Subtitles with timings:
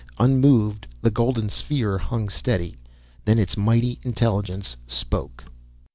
[0.17, 2.75] Unmoved, the golden sphere hung steady,
[3.25, 5.43] then its mighty intelligence spoke.